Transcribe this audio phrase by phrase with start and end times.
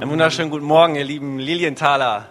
[0.00, 2.24] Einen wunderschönen guten Morgen, ihr lieben Lilienthaler.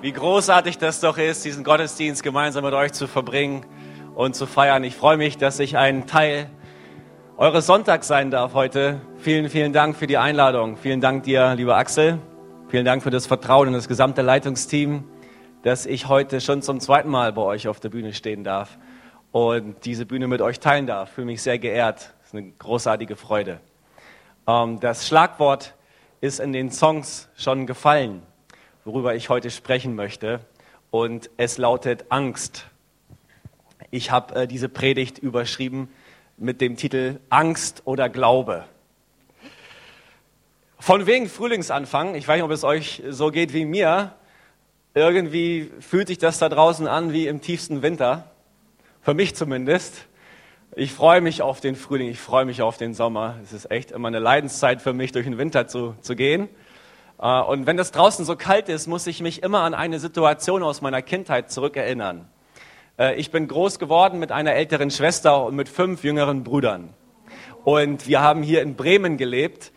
[0.00, 3.66] Wie großartig das doch ist, diesen Gottesdienst gemeinsam mit euch zu verbringen
[4.14, 4.82] und zu feiern.
[4.82, 6.48] Ich freue mich, dass ich ein Teil
[7.36, 9.02] eures Sonntags sein darf heute.
[9.18, 10.78] Vielen, vielen Dank für die Einladung.
[10.78, 12.18] Vielen Dank dir, lieber Axel.
[12.68, 15.04] Vielen Dank für das Vertrauen in das gesamte Leitungsteam,
[15.64, 18.78] dass ich heute schon zum zweiten Mal bei euch auf der Bühne stehen darf
[19.30, 21.10] und diese Bühne mit euch teilen darf.
[21.10, 22.14] Fühle mich sehr geehrt.
[22.20, 23.60] Das ist eine großartige Freude.
[24.46, 25.74] Ähm, das Schlagwort
[26.22, 28.22] ist in den Songs schon gefallen,
[28.84, 30.40] worüber ich heute sprechen möchte.
[30.90, 32.66] Und es lautet Angst.
[33.90, 35.88] Ich habe äh, diese Predigt überschrieben
[36.38, 38.64] mit dem Titel Angst oder Glaube.
[40.78, 44.14] Von wegen Frühlingsanfang, ich weiß nicht, ob es euch so geht wie mir,
[44.94, 48.30] irgendwie fühlt sich das da draußen an wie im tiefsten Winter,
[49.00, 50.06] für mich zumindest.
[50.74, 53.36] Ich freue mich auf den Frühling, ich freue mich auf den Sommer.
[53.42, 56.48] Es ist echt immer eine Leidenszeit für mich, durch den Winter zu, zu gehen.
[57.20, 60.62] Äh, und wenn das draußen so kalt ist, muss ich mich immer an eine Situation
[60.62, 62.26] aus meiner Kindheit zurückerinnern.
[62.98, 66.94] Äh, ich bin groß geworden mit einer älteren Schwester und mit fünf jüngeren Brüdern.
[67.64, 69.72] Und wir haben hier in Bremen gelebt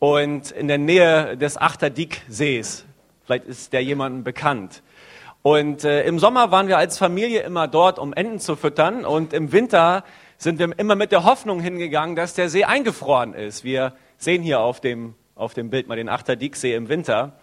[0.00, 2.84] und in der Nähe des Achterdicksees.
[3.26, 4.82] Vielleicht ist der jemandem bekannt.
[5.42, 9.04] Und äh, im Sommer waren wir als Familie immer dort, um Enten zu füttern.
[9.04, 10.02] Und im Winter
[10.42, 13.62] sind wir immer mit der Hoffnung hingegangen, dass der See eingefroren ist.
[13.62, 17.34] Wir sehen hier auf dem, auf dem Bild mal den Achterdiecksee im Winter.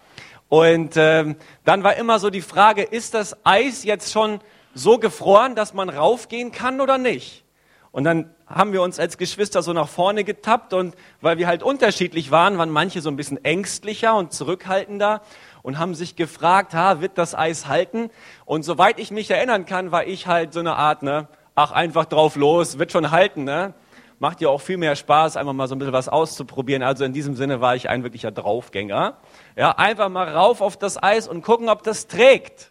[0.50, 4.40] Und ähm, dann war immer so die Frage, ist das Eis jetzt schon
[4.74, 7.44] so gefroren, dass man raufgehen kann oder nicht?
[7.90, 11.62] Und dann haben wir uns als Geschwister so nach vorne getappt und weil wir halt
[11.62, 15.22] unterschiedlich waren, waren manche so ein bisschen ängstlicher und zurückhaltender
[15.62, 18.10] und haben sich gefragt, ha, wird das Eis halten?
[18.44, 21.28] Und soweit ich mich erinnern kann, war ich halt so eine Art, ne,
[21.60, 23.74] ach, einfach drauf los, wird schon halten, ne?
[24.18, 26.82] Macht ja auch viel mehr Spaß, einfach mal so ein bisschen was auszuprobieren.
[26.82, 29.18] Also in diesem Sinne war ich ein wirklicher Draufgänger.
[29.56, 32.70] Ja, einfach mal rauf auf das Eis und gucken, ob das trägt.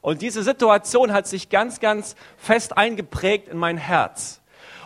[0.00, 4.42] Und diese Situation hat sich ganz, ganz fest eingeprägt in mein Herz.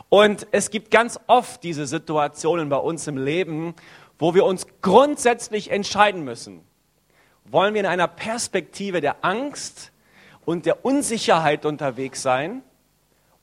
[0.08, 3.74] Und es gibt ganz oft diese Situationen bei uns im Leben,
[4.18, 6.64] wo wir uns grundsätzlich entscheiden müssen.
[7.44, 9.92] Wollen wir in einer Perspektive der Angst
[10.44, 12.62] und der Unsicherheit unterwegs sein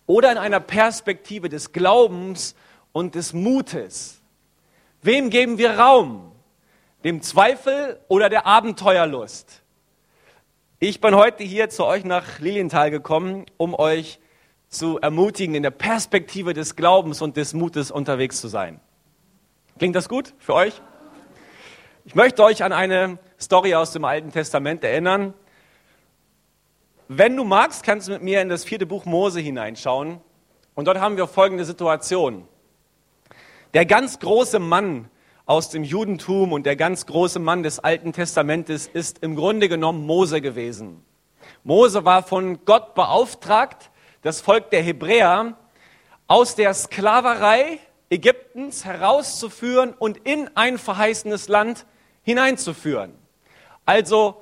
[0.07, 2.55] oder in einer Perspektive des Glaubens
[2.91, 4.21] und des Mutes?
[5.01, 6.31] Wem geben wir Raum?
[7.03, 9.61] Dem Zweifel oder der Abenteuerlust?
[10.79, 14.19] Ich bin heute hier zu euch nach Lilienthal gekommen, um euch
[14.67, 18.79] zu ermutigen, in der Perspektive des Glaubens und des Mutes unterwegs zu sein.
[19.77, 20.81] Klingt das gut für euch?
[22.03, 25.33] Ich möchte euch an eine Story aus dem Alten Testament erinnern.
[27.07, 30.19] Wenn du magst, kannst du mit mir in das vierte Buch Mose hineinschauen.
[30.73, 32.47] Und dort haben wir folgende Situation.
[33.75, 35.09] Der ganz große Mann
[35.45, 40.07] aus dem Judentum und der ganz große Mann des Alten Testamentes ist im Grunde genommen
[40.07, 41.05] Mose gewesen.
[41.63, 43.91] Mose war von Gott beauftragt,
[44.23, 45.55] das Volk der Hebräer
[46.25, 47.77] aus der Sklaverei
[48.09, 51.85] Ägyptens herauszuführen und in ein verheißenes Land
[52.23, 53.13] hineinzuführen.
[53.85, 54.41] Also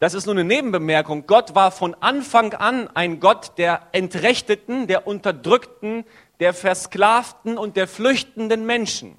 [0.00, 1.26] das ist nur eine Nebenbemerkung.
[1.26, 6.04] Gott war von Anfang an ein Gott der Entrechteten, der Unterdrückten,
[6.38, 9.16] der Versklavten und der flüchtenden Menschen.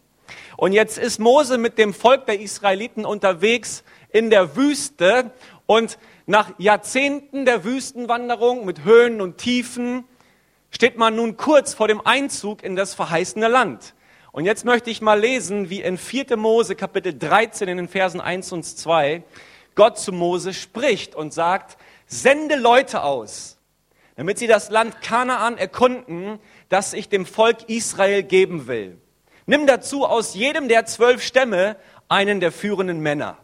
[0.56, 5.32] Und jetzt ist Mose mit dem Volk der Israeliten unterwegs in der Wüste
[5.66, 10.06] und nach Jahrzehnten der Wüstenwanderung mit Höhen und Tiefen
[10.72, 13.96] steht man nun kurz vor dem Einzug in das verheißene Land.
[14.32, 16.38] Und jetzt möchte ich mal lesen, wie in 4.
[16.38, 19.24] Mose Kapitel 13 in den Versen 1 und 2
[19.80, 23.58] Gott zu Mose spricht und sagt, sende Leute aus,
[24.18, 29.00] damit sie das Land Kanaan erkunden, das ich dem Volk Israel geben will.
[29.46, 31.78] Nimm dazu aus jedem der zwölf Stämme
[32.10, 33.38] einen der führenden Männer.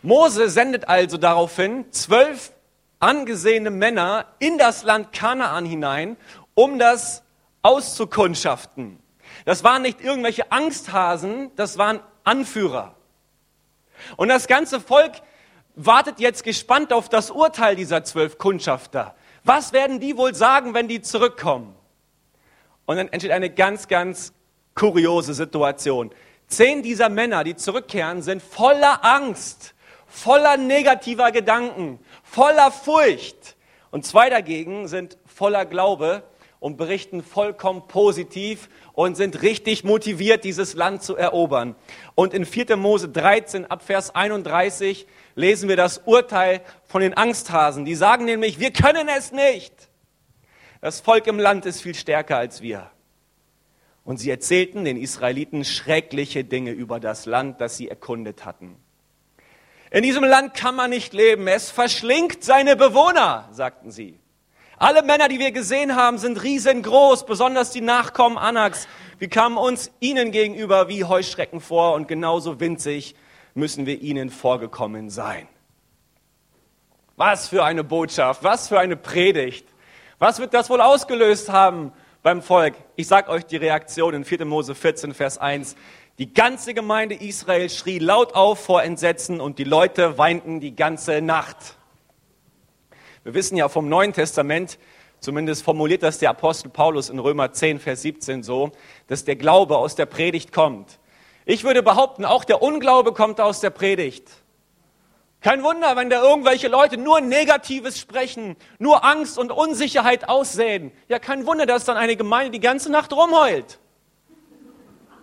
[0.00, 2.54] Mose sendet also daraufhin zwölf
[3.00, 6.16] angesehene Männer in das Land Kanaan hinein,
[6.54, 7.24] um das
[7.60, 8.98] auszukundschaften.
[9.44, 12.94] Das waren nicht irgendwelche Angsthasen, das waren Anführer.
[14.16, 15.12] Und das ganze Volk
[15.76, 19.14] wartet jetzt gespannt auf das Urteil dieser zwölf Kundschafter.
[19.44, 21.74] Was werden die wohl sagen, wenn die zurückkommen?
[22.86, 24.32] Und dann entsteht eine ganz, ganz
[24.74, 26.10] kuriose Situation.
[26.46, 29.74] Zehn dieser Männer, die zurückkehren, sind voller Angst,
[30.06, 33.56] voller negativer Gedanken, voller Furcht.
[33.90, 36.22] Und zwei dagegen sind voller Glaube
[36.60, 41.74] und berichten vollkommen positiv und sind richtig motiviert, dieses Land zu erobern.
[42.14, 42.76] Und in 4.
[42.76, 47.84] Mose 13 ab Vers 31 lesen wir das Urteil von den Angsthasen.
[47.84, 49.72] Die sagen nämlich, wir können es nicht.
[50.80, 52.90] Das Volk im Land ist viel stärker als wir.
[54.04, 58.76] Und sie erzählten den Israeliten schreckliche Dinge über das Land, das sie erkundet hatten.
[59.90, 64.18] In diesem Land kann man nicht leben, es verschlingt seine Bewohner, sagten sie.
[64.78, 68.88] Alle Männer, die wir gesehen haben, sind riesengroß, besonders die Nachkommen Anaks.
[69.18, 73.14] Wir kamen uns ihnen gegenüber wie Heuschrecken vor und genauso winzig
[73.54, 75.46] müssen wir ihnen vorgekommen sein.
[77.16, 79.66] Was für eine Botschaft, was für eine Predigt.
[80.18, 81.92] Was wird das wohl ausgelöst haben
[82.24, 82.74] beim Volk?
[82.96, 84.44] Ich sage euch die Reaktion in 4.
[84.44, 85.76] Mose 14, Vers 1.
[86.18, 91.20] Die ganze Gemeinde Israel schrie laut auf vor Entsetzen und die Leute weinten die ganze
[91.20, 91.76] Nacht.
[93.24, 94.78] Wir wissen ja vom Neuen Testament,
[95.18, 98.70] zumindest formuliert das der Apostel Paulus in Römer 10, Vers 17 so,
[99.06, 100.98] dass der Glaube aus der Predigt kommt.
[101.46, 104.28] Ich würde behaupten, auch der Unglaube kommt aus der Predigt.
[105.40, 110.92] Kein Wunder, wenn da irgendwelche Leute nur Negatives sprechen, nur Angst und Unsicherheit aussehen.
[111.08, 113.78] Ja, kein Wunder, dass dann eine Gemeinde die ganze Nacht rumheult.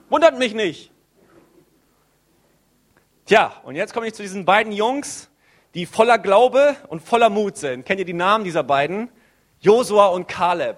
[0.10, 0.92] Wundert mich nicht.
[3.26, 5.31] Tja, und jetzt komme ich zu diesen beiden Jungs,
[5.74, 7.86] die voller Glaube und voller Mut sind.
[7.86, 9.10] Kennt ihr die Namen dieser beiden?
[9.60, 10.78] Josua und Kaleb.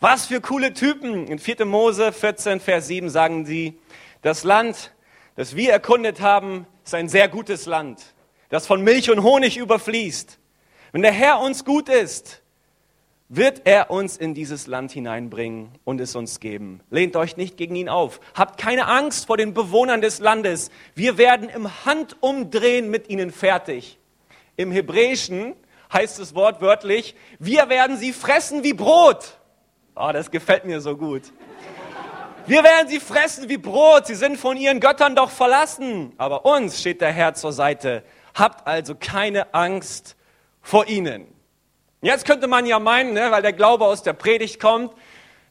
[0.00, 1.26] Was für coole Typen.
[1.26, 1.64] In 4.
[1.64, 3.78] Mose 14, Vers 7 sagen sie,
[4.22, 4.92] das Land,
[5.36, 8.14] das wir erkundet haben, ist ein sehr gutes Land
[8.54, 10.38] das von Milch und Honig überfließt.
[10.92, 12.40] Wenn der Herr uns gut ist,
[13.36, 16.80] wird er uns in dieses Land hineinbringen und es uns geben.
[16.90, 18.20] Lehnt euch nicht gegen ihn auf.
[18.34, 20.70] Habt keine Angst vor den Bewohnern des Landes.
[20.94, 23.98] Wir werden im Handumdrehen mit ihnen fertig.
[24.56, 25.54] Im Hebräischen
[25.92, 29.38] heißt es wortwörtlich, wir werden sie fressen wie Brot.
[29.96, 31.22] Oh, das gefällt mir so gut.
[32.46, 34.06] Wir werden sie fressen wie Brot.
[34.06, 36.12] Sie sind von ihren Göttern doch verlassen.
[36.18, 38.04] Aber uns steht der Herr zur Seite.
[38.34, 40.16] Habt also keine Angst
[40.60, 41.33] vor ihnen.
[42.04, 44.92] Jetzt könnte man ja meinen, ne, weil der Glaube aus der Predigt kommt,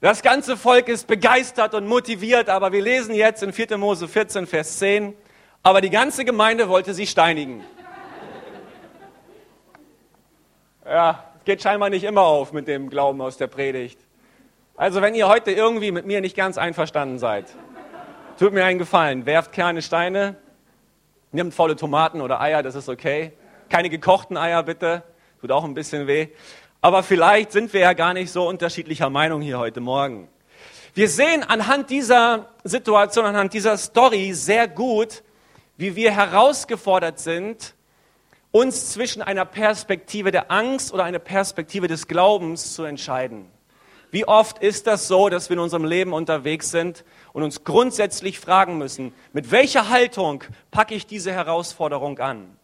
[0.02, 3.76] das ganze Volk ist begeistert und motiviert, aber wir lesen jetzt in 4.
[3.80, 5.16] Mose 14, Vers 10,
[5.64, 7.64] aber die ganze Gemeinde wollte sie steinigen.
[10.86, 14.00] Ja, geht scheinbar nicht immer auf mit dem Glauben aus der Predigt.
[14.76, 17.48] Also wenn ihr heute irgendwie mit mir nicht ganz einverstanden seid,
[18.38, 20.36] tut mir einen Gefallen, werft keine Steine,
[21.32, 23.32] Nehmt volle Tomaten oder Eier, das ist okay.
[23.68, 25.02] Keine gekochten Eier bitte,
[25.44, 26.30] tut auch ein bisschen weh.
[26.80, 30.30] Aber vielleicht sind wir ja gar nicht so unterschiedlicher Meinung hier heute Morgen.
[30.94, 35.22] Wir sehen anhand dieser Situation, anhand dieser Story sehr gut,
[35.76, 37.76] wie wir herausgefordert sind,
[38.52, 43.52] uns zwischen einer Perspektive der Angst oder einer Perspektive des Glaubens zu entscheiden.
[44.12, 47.04] Wie oft ist das so, dass wir in unserem Leben unterwegs sind
[47.34, 52.58] und uns grundsätzlich fragen müssen, mit welcher Haltung packe ich diese Herausforderung an?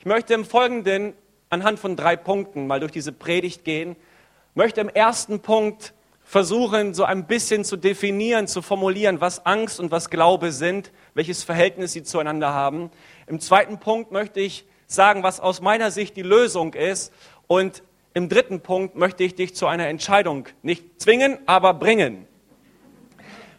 [0.00, 1.14] Ich möchte im Folgenden
[1.50, 3.96] anhand von drei Punkten mal durch diese Predigt gehen,
[4.54, 5.92] möchte im ersten Punkt
[6.24, 11.44] versuchen, so ein bisschen zu definieren, zu formulieren, was Angst und was Glaube sind, welches
[11.44, 12.90] Verhältnis sie zueinander haben.
[13.26, 17.12] Im zweiten Punkt möchte ich sagen, was aus meiner Sicht die Lösung ist.
[17.46, 17.82] Und
[18.14, 22.26] im dritten Punkt möchte ich dich zu einer Entscheidung nicht zwingen, aber bringen.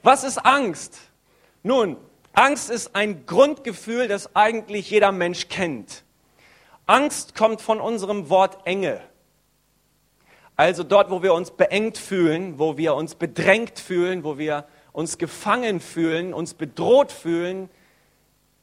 [0.03, 0.99] Was ist Angst?
[1.63, 1.97] Nun,
[2.33, 6.03] Angst ist ein Grundgefühl, das eigentlich jeder Mensch kennt.
[6.87, 9.01] Angst kommt von unserem Wort Enge.
[10.55, 15.17] Also dort, wo wir uns beengt fühlen, wo wir uns bedrängt fühlen, wo wir uns
[15.19, 17.69] gefangen fühlen, uns bedroht fühlen,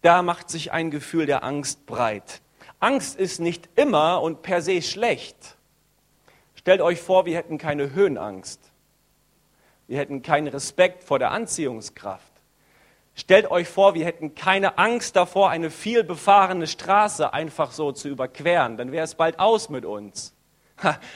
[0.02, 2.40] da macht sich ein Gefühl der Angst breit.
[2.80, 5.56] Angst ist nicht immer und per se schlecht.
[6.54, 8.60] Stellt euch vor, wir hätten keine Höhenangst.
[9.86, 12.33] Wir hätten keinen Respekt vor der Anziehungskraft.
[13.14, 18.08] Stellt euch vor, wir hätten keine Angst davor, eine viel befahrene Straße einfach so zu
[18.08, 18.76] überqueren.
[18.76, 20.34] Dann wäre es bald aus mit uns.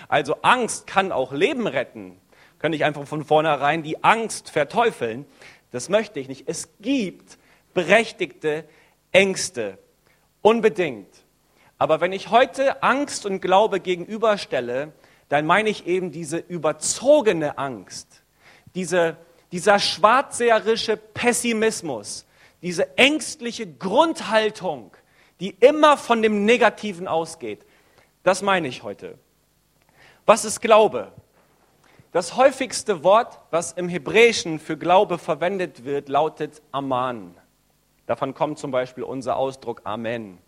[0.08, 2.20] Also Angst kann auch Leben retten.
[2.60, 5.26] Könnte ich einfach von vornherein die Angst verteufeln.
[5.72, 6.48] Das möchte ich nicht.
[6.48, 7.38] Es gibt
[7.74, 8.64] berechtigte
[9.12, 9.78] Ängste.
[10.42, 11.08] Unbedingt.
[11.78, 14.92] Aber wenn ich heute Angst und Glaube gegenüberstelle,
[15.28, 18.22] dann meine ich eben diese überzogene Angst,
[18.74, 19.16] diese,
[19.52, 22.26] dieser schwarzseherische Pessimismus,
[22.62, 24.92] diese ängstliche Grundhaltung,
[25.40, 27.64] die immer von dem Negativen ausgeht.
[28.22, 29.18] Das meine ich heute.
[30.26, 31.12] Was ist Glaube?
[32.12, 37.34] Das häufigste Wort, was im Hebräischen für Glaube verwendet wird, lautet Aman.
[38.06, 40.38] Davon kommt zum Beispiel unser Ausdruck Amen.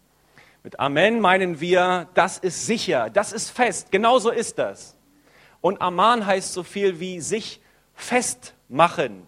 [0.62, 4.96] Mit Amen meinen wir, das ist sicher, das ist fest, genauso ist das.
[5.60, 7.60] Und Aman heißt so viel wie sich
[8.70, 9.26] festmachen.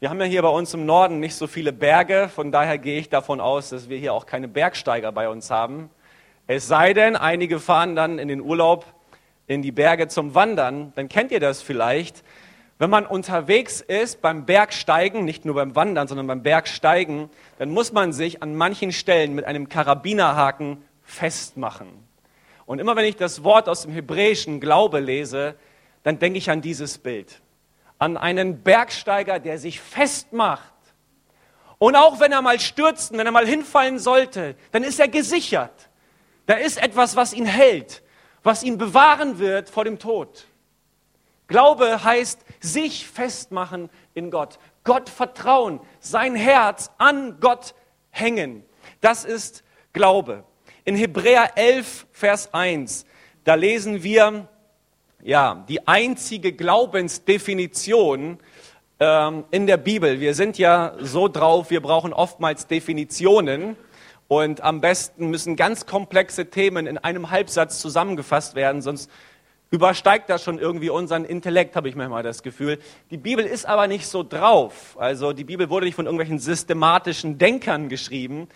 [0.00, 3.00] Wir haben ja hier bei uns im Norden nicht so viele Berge, von daher gehe
[3.00, 5.88] ich davon aus, dass wir hier auch keine Bergsteiger bei uns haben.
[6.46, 8.84] Es sei denn, einige fahren dann in den Urlaub
[9.46, 12.22] in die Berge zum Wandern, dann kennt ihr das vielleicht.
[12.78, 17.92] Wenn man unterwegs ist beim Bergsteigen, nicht nur beim Wandern, sondern beim Bergsteigen, dann muss
[17.92, 21.88] man sich an manchen Stellen mit einem Karabinerhaken festmachen.
[22.66, 25.54] Und immer wenn ich das Wort aus dem hebräischen Glaube lese,
[26.02, 27.40] dann denke ich an dieses Bild.
[27.98, 30.72] An einen Bergsteiger, der sich festmacht.
[31.78, 35.88] Und auch wenn er mal stürzen, wenn er mal hinfallen sollte, dann ist er gesichert.
[36.46, 38.02] Da ist etwas, was ihn hält,
[38.42, 40.46] was ihn bewahren wird vor dem Tod.
[41.46, 47.74] Glaube heißt sich festmachen in Gott, Gott vertrauen, sein Herz an Gott
[48.10, 48.64] hängen.
[49.00, 50.44] Das ist Glaube.
[50.84, 53.06] In Hebräer 11, Vers 1,
[53.44, 54.48] da lesen wir,
[55.22, 58.38] ja, die einzige Glaubensdefinition
[59.00, 60.20] ähm, in der Bibel.
[60.20, 63.76] Wir sind ja so drauf, wir brauchen oftmals Definitionen.
[64.28, 69.10] Und am besten müssen ganz komplexe Themen in einem Halbsatz zusammengefasst werden, sonst
[69.70, 72.78] übersteigt das schon irgendwie unseren Intellekt, habe ich manchmal das Gefühl.
[73.10, 74.96] Die Bibel ist aber nicht so drauf.
[74.98, 78.48] Also die Bibel wurde nicht von irgendwelchen systematischen Denkern geschrieben.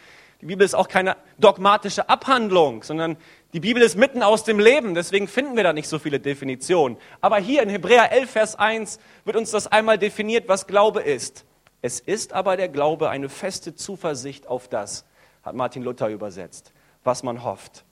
[0.43, 3.17] Die Bibel ist auch keine dogmatische Abhandlung, sondern
[3.53, 4.95] die Bibel ist mitten aus dem Leben.
[4.95, 6.97] Deswegen finden wir da nicht so viele Definitionen.
[7.21, 11.45] Aber hier in Hebräer 11, Vers 1 wird uns das einmal definiert, was Glaube ist.
[11.83, 15.05] Es ist aber der Glaube eine feste Zuversicht auf das,
[15.43, 16.73] hat Martin Luther übersetzt,
[17.05, 17.85] was man hofft.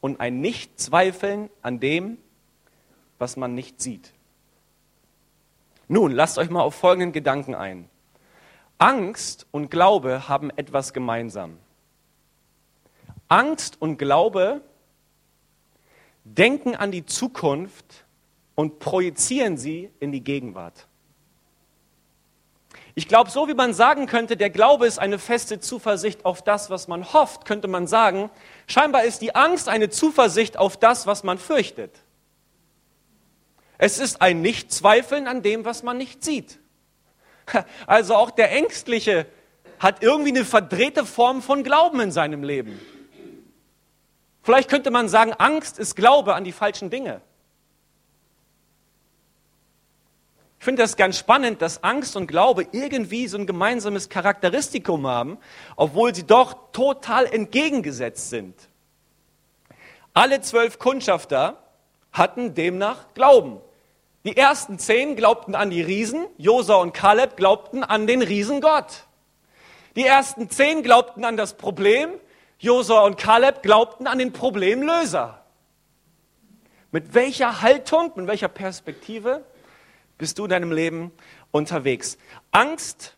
[0.00, 2.18] Und ein Nichtzweifeln an dem,
[3.18, 4.12] was man nicht sieht.
[5.88, 7.88] Nun, lasst euch mal auf folgenden Gedanken ein.
[8.78, 11.58] Angst und Glaube haben etwas gemeinsam.
[13.28, 14.62] Angst und Glaube
[16.34, 18.04] denken an die Zukunft
[18.54, 20.86] und projizieren sie in die Gegenwart.
[22.94, 26.70] Ich glaube, so wie man sagen könnte, der Glaube ist eine feste Zuversicht auf das,
[26.70, 28.30] was man hofft, könnte man sagen,
[28.66, 31.94] scheinbar ist die Angst eine Zuversicht auf das, was man fürchtet.
[33.78, 36.58] Es ist ein Nichtzweifeln an dem, was man nicht sieht.
[37.86, 39.26] Also auch der Ängstliche
[39.80, 42.78] hat irgendwie eine verdrehte Form von Glauben in seinem Leben.
[44.42, 47.20] Vielleicht könnte man sagen, Angst ist Glaube an die falschen Dinge.
[50.58, 55.38] Ich finde das ganz spannend, dass Angst und Glaube irgendwie so ein gemeinsames Charakteristikum haben,
[55.74, 58.54] obwohl sie doch total entgegengesetzt sind.
[60.12, 61.62] Alle zwölf Kundschafter
[62.12, 63.60] hatten demnach Glauben.
[64.24, 69.04] Die ersten zehn glaubten an die Riesen, Josa und Kaleb glaubten an den Riesengott.
[69.96, 72.10] Die ersten zehn glaubten an das Problem,
[72.60, 75.42] Josa und Kaleb glaubten an den Problemlöser.
[76.92, 79.46] Mit welcher Haltung, mit welcher Perspektive
[80.18, 81.10] bist du in deinem Leben
[81.52, 82.18] unterwegs?
[82.50, 83.16] Angst,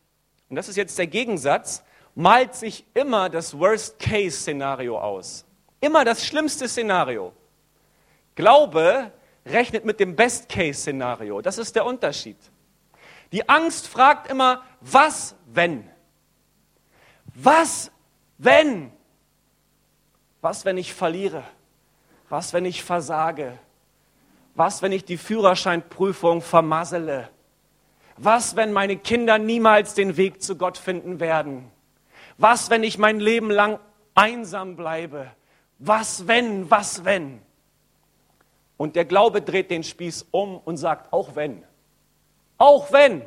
[0.49, 1.83] und das ist jetzt der Gegensatz,
[2.15, 5.45] malt sich immer das Worst-Case-Szenario aus.
[5.81, 7.33] Immer das schlimmste Szenario.
[8.37, 9.11] Glaube
[9.45, 11.41] rechnet mit dem Best-Case-Szenario.
[11.41, 12.37] Das ist der Unterschied.
[13.33, 15.91] Die Angst fragt immer, was wenn?
[17.35, 17.91] Was
[18.39, 18.93] wenn?
[20.43, 21.45] Was, wenn ich verliere?
[22.29, 23.57] Was, wenn ich versage?
[24.57, 27.31] Was, wenn ich die Führerscheinprüfung vermassele?
[28.17, 31.71] Was, wenn meine Kinder niemals den Weg zu Gott finden werden?
[32.39, 33.79] Was, wenn ich mein Leben lang
[34.17, 35.31] einsam bleibe?
[35.79, 37.41] Was, wenn, was, wenn?
[38.77, 41.63] Und der Glaube dreht den Spieß um und sagt, auch wenn,
[42.59, 43.23] auch wenn,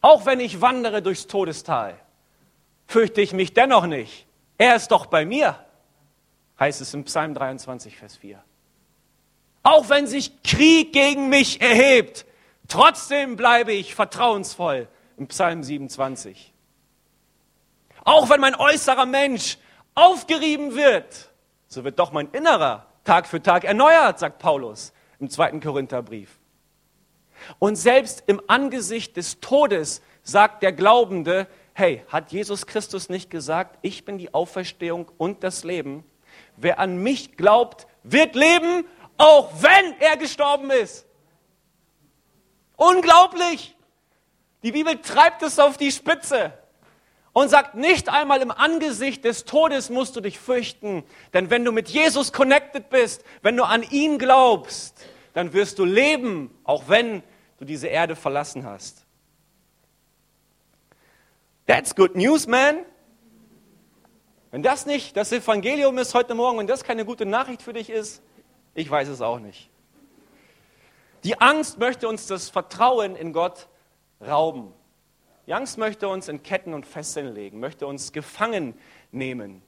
[0.00, 1.94] auch wenn ich wandere durchs Todestal,
[2.88, 4.26] fürchte ich mich dennoch nicht.
[4.56, 5.56] Er ist doch bei mir,
[6.58, 8.42] heißt es im Psalm 23, Vers 4.
[9.62, 12.26] Auch wenn sich Krieg gegen mich erhebt,
[12.68, 16.52] trotzdem bleibe ich vertrauensvoll im Psalm 27.
[18.04, 19.58] Auch wenn mein äußerer Mensch
[19.94, 21.30] aufgerieben wird,
[21.66, 26.38] so wird doch mein innerer Tag für Tag erneuert, sagt Paulus im zweiten Korintherbrief.
[27.58, 33.78] Und selbst im Angesicht des Todes sagt der Glaubende, hey, hat Jesus Christus nicht gesagt,
[33.82, 36.04] ich bin die Auferstehung und das Leben?
[36.60, 38.84] Wer an mich glaubt, wird leben,
[39.16, 41.06] auch wenn er gestorben ist.
[42.76, 43.76] Unglaublich!
[44.62, 46.52] Die Bibel treibt es auf die Spitze
[47.32, 51.70] und sagt, nicht einmal im Angesicht des Todes musst du dich fürchten, denn wenn du
[51.70, 57.22] mit Jesus connected bist, wenn du an ihn glaubst, dann wirst du leben, auch wenn
[57.58, 59.04] du diese Erde verlassen hast.
[61.66, 62.78] That's good news, man.
[64.50, 67.90] Wenn das nicht das Evangelium ist heute Morgen und das keine gute Nachricht für dich
[67.90, 68.22] ist,
[68.74, 69.68] ich weiß es auch nicht.
[71.24, 73.68] Die Angst möchte uns das Vertrauen in Gott
[74.26, 74.72] rauben.
[75.46, 78.74] Die Angst möchte uns in Ketten und Fesseln legen, möchte uns gefangen
[79.10, 79.62] nehmen.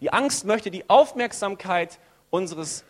[0.00, 1.98] Die Angst möchte die Aufmerksamkeit
[2.30, 2.84] unseres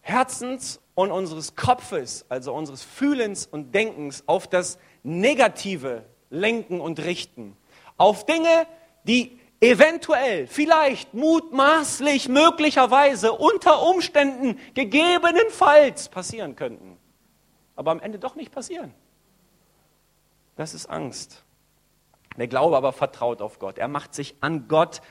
[0.00, 7.56] Herzens und unseres Kopfes, also unseres Fühlens und Denkens, auf das Negative lenken und richten.
[7.96, 8.66] Auf Dinge,
[9.04, 16.96] die eventuell, vielleicht, mutmaßlich, möglicherweise, unter Umständen, gegebenenfalls passieren könnten.
[17.76, 18.94] Aber am Ende doch nicht passieren.
[20.56, 21.44] Das ist Angst.
[22.36, 23.78] Der Glaube aber vertraut auf Gott.
[23.78, 25.02] Er macht sich an Gott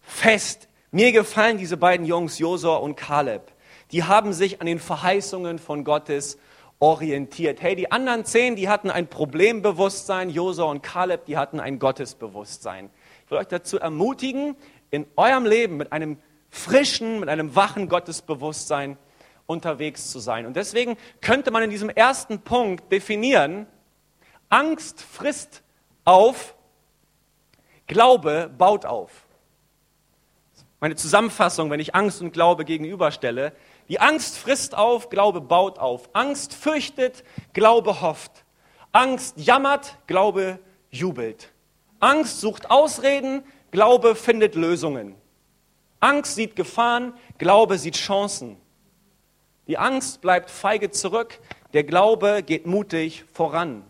[0.00, 0.68] fest.
[0.90, 3.52] Mir gefallen diese beiden Jungs, Josua und Kaleb.
[3.92, 6.38] Die haben sich an den Verheißungen von Gottes
[6.80, 7.62] orientiert.
[7.62, 10.30] Hey, die anderen zehn, die hatten ein Problembewusstsein.
[10.30, 12.90] Josua und Kaleb, die hatten ein Gottesbewusstsein.
[13.34, 14.54] Will euch dazu ermutigen,
[14.92, 16.18] in eurem Leben mit einem
[16.50, 18.96] frischen, mit einem wachen Gottesbewusstsein
[19.46, 20.46] unterwegs zu sein.
[20.46, 23.66] Und deswegen könnte man in diesem ersten Punkt definieren,
[24.50, 25.64] Angst frisst
[26.04, 26.54] auf,
[27.88, 29.10] Glaube baut auf.
[30.78, 33.52] Meine Zusammenfassung, wenn ich Angst und Glaube gegenüberstelle,
[33.88, 36.08] die Angst frisst auf, Glaube baut auf.
[36.12, 38.44] Angst fürchtet, Glaube hofft.
[38.92, 40.60] Angst jammert, Glaube
[40.92, 41.52] jubelt.
[42.04, 45.14] Angst sucht Ausreden, Glaube findet Lösungen.
[46.00, 48.58] Angst sieht Gefahren, Glaube sieht Chancen.
[49.68, 51.40] Die Angst bleibt feige zurück,
[51.72, 53.84] der Glaube geht mutig voran.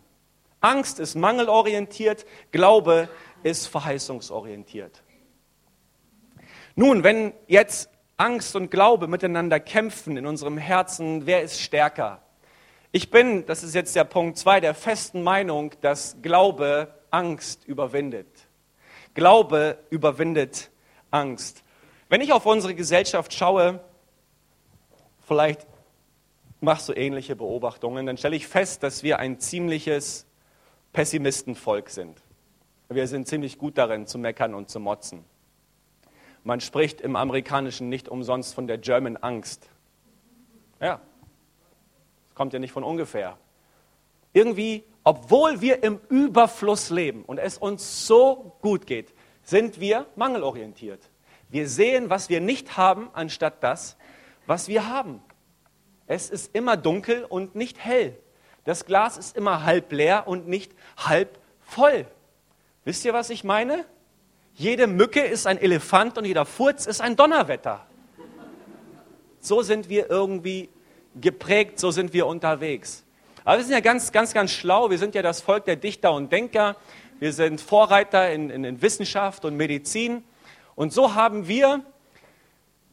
[0.60, 3.08] Angst ist mangelorientiert, Glaube
[3.42, 5.02] ist verheißungsorientiert.
[6.76, 12.22] Nun, wenn jetzt Angst und Glaube miteinander kämpfen in unserem Herzen, wer ist stärker?
[12.92, 18.26] Ich bin, das ist jetzt der Punkt zwei, der festen Meinung, dass Glaube Angst überwindet.
[19.14, 20.72] Glaube überwindet
[21.12, 21.62] Angst.
[22.08, 23.78] Wenn ich auf unsere Gesellschaft schaue,
[25.20, 25.64] vielleicht
[26.60, 30.26] machst du ähnliche Beobachtungen, dann stelle ich fest, dass wir ein ziemliches
[30.92, 32.20] Pessimistenvolk sind.
[32.88, 35.24] Wir sind ziemlich gut darin, zu meckern und zu motzen.
[36.42, 39.68] Man spricht im Amerikanischen nicht umsonst von der German Angst.
[40.80, 41.00] Ja,
[42.28, 43.38] das kommt ja nicht von ungefähr.
[44.32, 51.10] Irgendwie, obwohl wir im Überfluss leben und es uns so gut geht, sind wir mangelorientiert.
[51.50, 53.96] Wir sehen, was wir nicht haben, anstatt das,
[54.46, 55.22] was wir haben.
[56.06, 58.18] Es ist immer dunkel und nicht hell.
[58.64, 62.06] Das Glas ist immer halb leer und nicht halb voll.
[62.84, 63.84] Wisst ihr, was ich meine?
[64.54, 67.86] Jede Mücke ist ein Elefant und jeder Furz ist ein Donnerwetter.
[69.40, 70.70] So sind wir irgendwie
[71.20, 73.03] geprägt, so sind wir unterwegs.
[73.44, 74.90] Aber wir sind ja ganz, ganz, ganz schlau.
[74.90, 76.76] Wir sind ja das Volk der Dichter und Denker.
[77.20, 80.24] Wir sind Vorreiter in, in, in Wissenschaft und Medizin.
[80.74, 81.82] Und so haben wir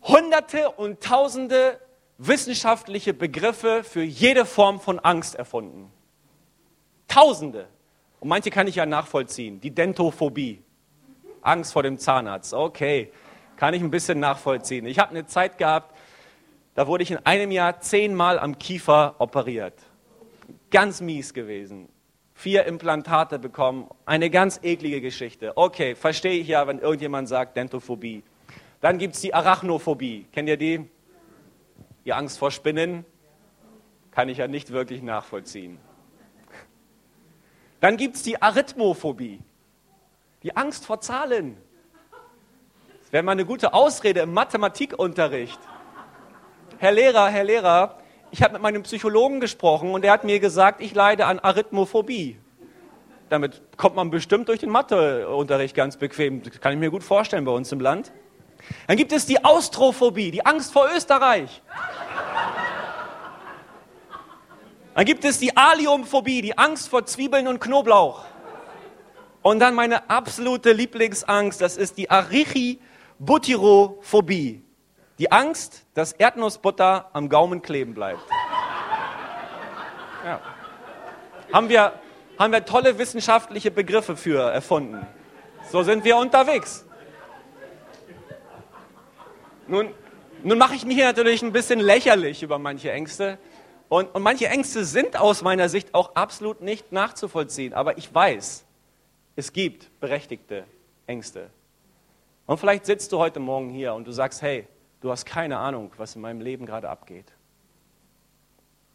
[0.04, 1.80] Hunderte und Tausende
[2.18, 5.92] wissenschaftliche Begriffe für jede Form von Angst erfunden.
[7.08, 7.68] Tausende.
[8.20, 9.62] Und manche kann ich ja nachvollziehen.
[9.62, 10.62] Die Dentophobie.
[11.42, 12.54] Angst vor dem Zahnarzt.
[12.54, 13.12] Okay,
[13.58, 14.86] kann ich ein bisschen nachvollziehen.
[14.86, 15.96] Ich habe eine Zeit gehabt,
[16.76, 19.74] da wurde ich in einem Jahr zehnmal am Kiefer operiert.
[20.71, 21.89] Ganz mies gewesen.
[22.34, 23.89] Vier Implantate bekommen.
[24.05, 25.55] Eine ganz eklige Geschichte.
[25.55, 28.23] Okay, verstehe ich ja, wenn irgendjemand sagt Dentophobie.
[28.79, 30.25] Dann gibt es die Arachnophobie.
[30.31, 30.89] Kennt ihr die?
[32.05, 33.05] Die Angst vor Spinnen
[34.10, 35.77] kann ich ja nicht wirklich nachvollziehen.
[37.79, 39.39] Dann gibt es die Arithmophobie,
[40.43, 41.57] die Angst vor Zahlen.
[43.01, 45.60] Das wäre mal eine gute Ausrede im Mathematikunterricht.
[46.77, 48.01] Herr Lehrer, Herr Lehrer,
[48.32, 52.38] ich habe mit meinem Psychologen gesprochen und er hat mir gesagt, ich leide an Arithmophobie.
[53.30, 56.44] Damit kommt man bestimmt durch den Matheunterricht ganz bequem.
[56.44, 58.12] Das kann ich mir gut vorstellen bei uns im Land.
[58.88, 61.62] Dann gibt es die Austrophobie, die Angst vor Österreich.
[64.96, 68.26] Dann gibt es die Aliumphobie, die Angst vor Zwiebeln und Knoblauch.
[69.41, 74.63] Und dann meine absolute Lieblingsangst, das ist die Arichibutyrophobie.
[75.21, 78.23] Die Angst, dass Erdnussbutter am Gaumen kleben bleibt.
[80.25, 80.41] Ja.
[81.53, 81.93] Haben, wir,
[82.39, 85.05] haben wir tolle wissenschaftliche Begriffe für erfunden.
[85.69, 86.88] So sind wir unterwegs.
[89.67, 89.93] Nun,
[90.41, 93.38] nun mache ich mich hier natürlich ein bisschen lächerlich über manche Ängste.
[93.89, 97.75] Und, und manche Ängste sind aus meiner Sicht auch absolut nicht nachzuvollziehen.
[97.75, 98.65] Aber ich weiß,
[99.36, 100.65] es gibt berechtigte
[101.05, 101.51] Ängste.
[102.47, 104.67] Und vielleicht sitzt du heute Morgen hier und du sagst, hey,
[105.02, 107.34] du hast keine Ahnung, was in meinem Leben gerade abgeht.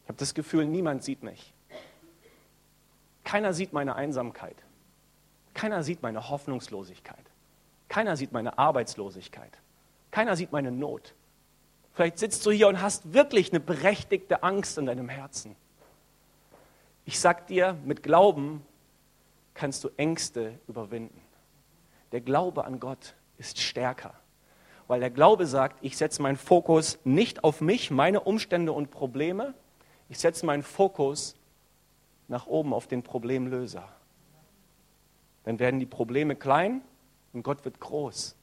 [0.04, 1.52] Ich habe das Gefühl, niemand sieht mich.
[3.24, 4.56] Keiner sieht meine Einsamkeit.
[5.52, 7.24] Keiner sieht meine Hoffnungslosigkeit.
[7.88, 9.58] Keiner sieht meine Arbeitslosigkeit.
[10.10, 11.14] Keiner sieht meine Not.
[11.92, 15.56] Vielleicht sitzt du hier und hast wirklich eine berechtigte Angst in deinem Herzen.
[17.04, 18.64] Ich sag dir, mit Glauben
[19.54, 21.20] kannst du Ängste überwinden.
[22.12, 24.14] Der Glaube an Gott ist stärker.
[24.88, 29.54] Weil der Glaube sagt, ich setze meinen Fokus nicht auf mich, meine Umstände und Probleme,
[30.08, 31.34] ich setze meinen Fokus
[32.28, 33.88] nach oben auf den Problemlöser.
[35.44, 36.82] Dann werden die Probleme klein
[37.32, 38.36] und Gott wird groß.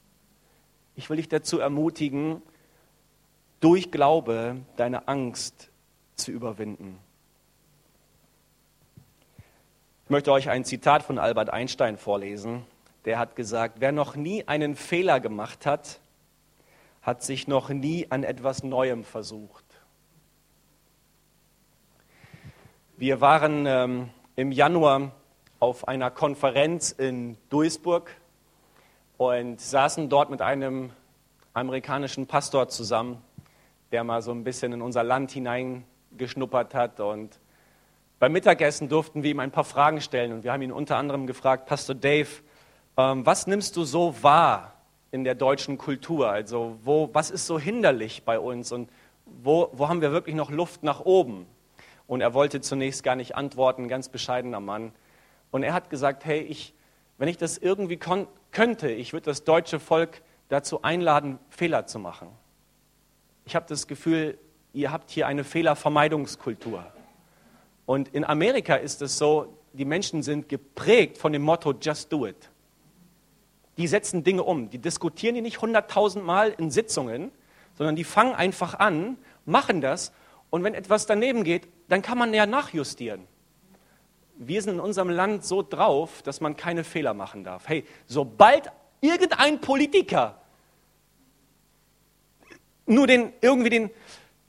[0.94, 2.42] Ich will dich dazu ermutigen,
[3.60, 5.70] durch Glaube deine Angst
[6.16, 6.98] zu überwinden.
[10.04, 12.66] Ich möchte euch ein Zitat von Albert Einstein vorlesen.
[13.06, 16.00] Der hat gesagt, wer noch nie einen Fehler gemacht hat,
[17.04, 19.64] hat sich noch nie an etwas Neuem versucht.
[22.96, 25.12] Wir waren ähm, im Januar
[25.60, 28.10] auf einer Konferenz in Duisburg
[29.18, 30.90] und saßen dort mit einem
[31.52, 33.22] amerikanischen Pastor zusammen,
[33.92, 37.00] der mal so ein bisschen in unser Land hineingeschnuppert hat.
[37.00, 37.38] Und
[38.18, 40.32] beim Mittagessen durften wir ihm ein paar Fragen stellen.
[40.32, 42.28] Und wir haben ihn unter anderem gefragt, Pastor Dave,
[42.96, 44.73] ähm, was nimmst du so wahr
[45.14, 46.28] in der deutschen Kultur?
[46.28, 48.90] Also wo, was ist so hinderlich bei uns und
[49.24, 51.46] wo, wo haben wir wirklich noch Luft nach oben?
[52.08, 54.90] Und er wollte zunächst gar nicht antworten, ganz bescheidener Mann.
[55.52, 56.74] Und er hat gesagt, hey, ich,
[57.16, 57.96] wenn ich das irgendwie
[58.50, 62.26] könnte, ich würde das deutsche Volk dazu einladen, Fehler zu machen.
[63.44, 64.36] Ich habe das Gefühl,
[64.72, 66.84] ihr habt hier eine Fehlervermeidungskultur.
[67.86, 72.26] Und in Amerika ist es so, die Menschen sind geprägt von dem Motto Just Do
[72.26, 72.50] It.
[73.76, 74.70] Die setzen Dinge um.
[74.70, 77.32] Die diskutieren die nicht hunderttausend Mal in Sitzungen,
[77.76, 80.12] sondern die fangen einfach an, machen das.
[80.50, 83.26] Und wenn etwas daneben geht, dann kann man ja nachjustieren.
[84.36, 87.68] Wir sind in unserem Land so drauf, dass man keine Fehler machen darf.
[87.68, 90.40] Hey, sobald irgendein Politiker
[92.86, 93.90] nur den, irgendwie den,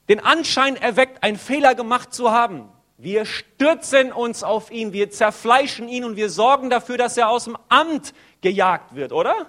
[0.08, 5.88] den Anschein erweckt, einen Fehler gemacht zu haben, wir stürzen uns auf ihn, wir zerfleischen
[5.88, 9.46] ihn und wir sorgen dafür, dass er aus dem Amt gejagt wird, oder?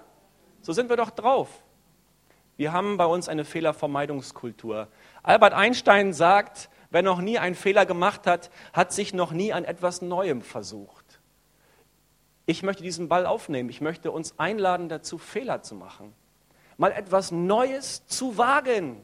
[0.62, 1.50] So sind wir doch drauf.
[2.58, 4.88] Wir haben bei uns eine Fehlervermeidungskultur.
[5.24, 9.66] Albert Einstein sagt, Wer noch nie einen Fehler gemacht hat, hat sich noch nie an
[9.66, 11.20] etwas Neuem versucht.
[12.46, 13.70] Ich möchte diesen Ball aufnehmen.
[13.70, 16.14] Ich möchte uns einladen dazu, Fehler zu machen.
[16.78, 19.04] Mal etwas Neues zu wagen.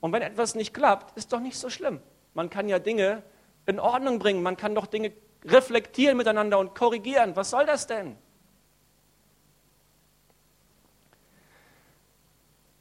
[0.00, 2.00] Und wenn etwas nicht klappt, ist doch nicht so schlimm.
[2.32, 3.22] Man kann ja Dinge
[3.66, 4.42] in Ordnung bringen.
[4.42, 5.12] Man kann doch Dinge
[5.44, 7.36] reflektieren miteinander und korrigieren.
[7.36, 8.16] Was soll das denn?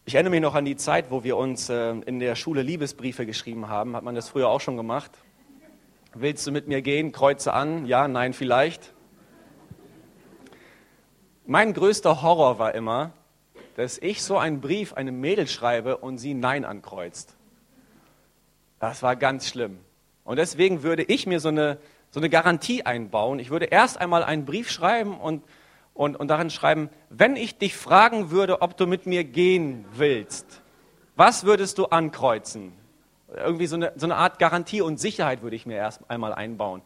[0.08, 3.26] Ich erinnere mich noch an die Zeit, wo wir uns äh, in der Schule Liebesbriefe
[3.26, 3.95] geschrieben haben.
[3.95, 5.12] Hat man das früher auch schon gemacht?
[6.13, 7.12] Willst du mit mir gehen?
[7.12, 7.88] Kreuze an.
[7.88, 8.93] Ja, nein, vielleicht.
[11.48, 13.13] Mein größter Horror war immer,
[13.76, 17.36] dass ich so einen Brief einem Mädel schreibe und sie Nein ankreuzt.
[18.80, 19.80] Das war ganz schlimm.
[20.26, 21.78] Und deswegen würde ich mir so eine,
[22.12, 23.40] so eine Garantie einbauen.
[23.40, 25.44] Ich würde erst einmal einen Brief schreiben und
[25.96, 30.62] und, und darin schreiben, wenn ich dich fragen würde, ob du mit mir gehen willst,
[31.16, 32.74] was würdest du ankreuzen?
[33.34, 36.82] Irgendwie so eine, so eine Art Garantie und Sicherheit würde ich mir erst einmal einbauen.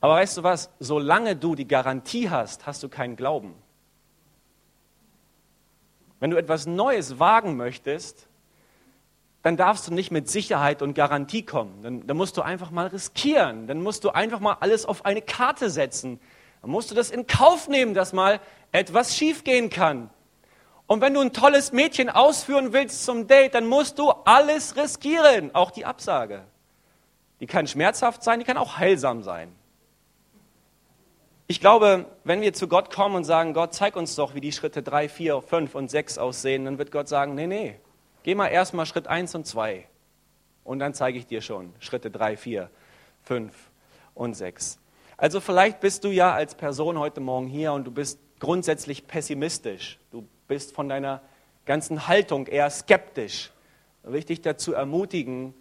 [0.00, 3.54] Aber weißt du was, solange du die Garantie hast, hast du keinen Glauben.
[6.18, 8.27] Wenn du etwas Neues wagen möchtest,
[9.42, 11.82] dann darfst du nicht mit Sicherheit und Garantie kommen.
[11.82, 13.66] Dann, dann musst du einfach mal riskieren.
[13.66, 16.20] Dann musst du einfach mal alles auf eine Karte setzen
[16.62, 18.40] dann musst du das in Kauf nehmen, dass mal
[18.72, 20.10] etwas schiefgehen kann.
[20.86, 25.54] Und wenn du ein tolles Mädchen ausführen willst zum Date, dann musst du alles riskieren,
[25.54, 26.44] auch die Absage.
[27.40, 29.54] Die kann schmerzhaft sein, die kann auch heilsam sein.
[31.46, 34.52] Ich glaube, wenn wir zu Gott kommen und sagen, Gott, zeig uns doch, wie die
[34.52, 37.78] Schritte 3, 4, 5 und 6 aussehen, dann wird Gott sagen, nee, nee,
[38.28, 39.86] geh mal erstmal Schritt 1 und 2
[40.62, 42.68] und dann zeige ich dir schon Schritte 3, 4,
[43.22, 43.54] 5
[44.12, 44.78] und 6.
[45.16, 49.98] Also vielleicht bist du ja als Person heute Morgen hier und du bist grundsätzlich pessimistisch.
[50.10, 51.22] Du bist von deiner
[51.64, 53.50] ganzen Haltung eher skeptisch.
[54.02, 55.54] Da will ich dich dazu ermutigen,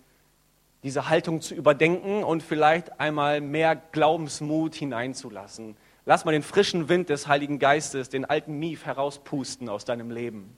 [0.83, 5.77] diese Haltung zu überdenken und vielleicht einmal mehr Glaubensmut hineinzulassen.
[6.03, 10.53] Lass mal den frischen Wind des Heiligen Geistes, den alten Mief herauspusten aus deinem Leben.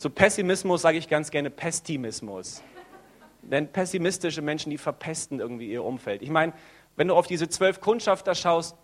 [0.00, 2.62] Zu Pessimismus sage ich ganz gerne Pestimismus.
[3.42, 6.22] Denn pessimistische Menschen, die verpesten irgendwie ihr Umfeld.
[6.22, 6.54] Ich meine,
[6.96, 8.78] wenn du auf diese zwölf Kundschafter schaust,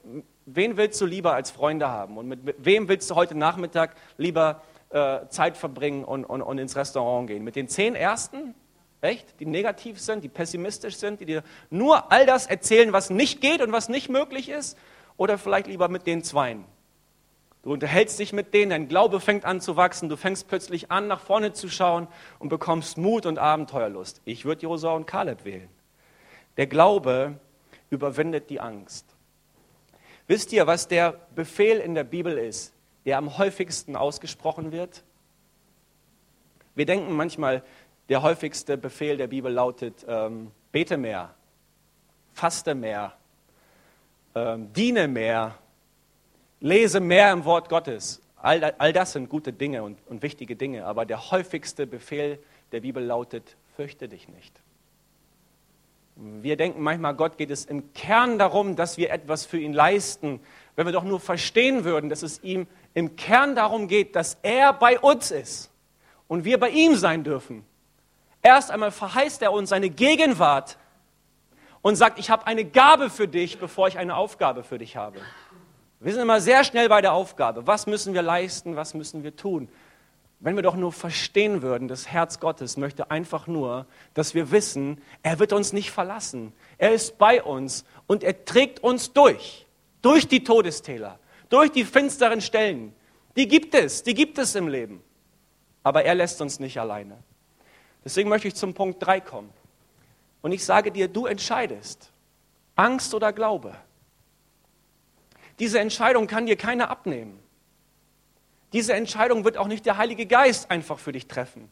[0.45, 2.19] wen willst du lieber als Freunde haben?
[2.19, 6.77] Und mit wem willst du heute Nachmittag lieber äh, Zeit verbringen und, und, und ins
[6.77, 7.45] Restaurant gehen?
[7.45, 8.55] Mit den zehn Ersten?
[9.01, 9.41] Echt?
[9.41, 13.63] Die negativ sind, die pessimistisch sind, die dir nur all das erzählen, was nicht geht
[13.63, 14.77] und was nicht möglich ist?
[15.17, 16.67] Oder vielleicht lieber mit den Zweien?
[17.67, 21.09] Du unterhältst dich mit denen, dein Glaube fängt an zu wachsen, du fängst plötzlich an,
[21.09, 22.07] nach vorne zu schauen
[22.39, 24.23] und bekommst Mut und Abenteuerlust.
[24.25, 25.69] Ich würde Josua und Kaleb wählen.
[26.59, 27.41] Der Glaube
[27.91, 29.05] überwindet die Angst.
[30.29, 32.73] Wisst ihr, was der Befehl in der Bibel ist,
[33.05, 35.03] der am häufigsten ausgesprochen wird?
[36.77, 37.65] Wir denken manchmal,
[38.09, 41.35] der häufigste Befehl der Bibel lautet, ähm, bete mehr,
[42.33, 43.17] faste mehr,
[44.37, 45.59] ähm, diene mehr,
[46.61, 48.21] lese mehr im Wort Gottes.
[48.37, 52.39] All, all das sind gute Dinge und, und wichtige Dinge, aber der häufigste Befehl
[52.73, 54.61] der Bibel lautet, fürchte dich nicht.
[56.17, 60.41] Wir denken manchmal, Gott geht es im Kern darum, dass wir etwas für ihn leisten.
[60.75, 64.73] Wenn wir doch nur verstehen würden, dass es ihm im Kern darum geht, dass er
[64.73, 65.71] bei uns ist
[66.27, 67.65] und wir bei ihm sein dürfen.
[68.43, 70.79] Erst einmal verheißt er uns seine Gegenwart
[71.83, 75.21] und sagt, ich habe eine Gabe für dich, bevor ich eine Aufgabe für dich habe.
[76.01, 77.67] Wir sind immer sehr schnell bei der Aufgabe.
[77.67, 78.77] Was müssen wir leisten?
[78.77, 79.69] Was müssen wir tun?
[80.41, 85.01] Wenn wir doch nur verstehen würden, das Herz Gottes möchte einfach nur, dass wir wissen,
[85.23, 86.53] er wird uns nicht verlassen.
[86.77, 89.67] Er ist bei uns und er trägt uns durch,
[90.03, 92.95] durch die Todestäler, durch die finsteren Stellen.
[93.37, 95.03] Die gibt es, die gibt es im Leben.
[95.83, 97.17] Aber er lässt uns nicht alleine.
[98.05, 99.51] Deswegen möchte ich zum Punkt 3 kommen.
[100.43, 102.11] Und ich sage dir, du entscheidest,
[102.75, 103.75] Angst oder Glaube.
[105.59, 107.39] Diese Entscheidung kann dir keiner abnehmen.
[108.73, 111.71] Diese Entscheidung wird auch nicht der Heilige Geist einfach für dich treffen.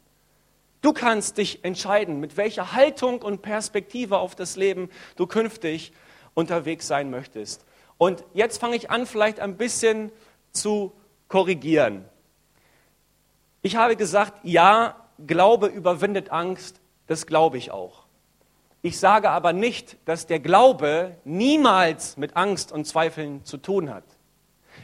[0.81, 5.93] Du kannst dich entscheiden, mit welcher Haltung und Perspektive auf das Leben du künftig
[6.35, 7.65] unterwegs sein möchtest.
[7.97, 10.13] Und jetzt fange ich an, vielleicht ein bisschen
[10.53, 10.93] zu
[11.29, 12.05] korrigieren.
[13.63, 18.04] Ich habe gesagt, ja, Glaube überwindet Angst, das glaube ich auch.
[18.85, 24.05] Ich sage aber nicht, dass der Glaube niemals mit Angst und Zweifeln zu tun hat.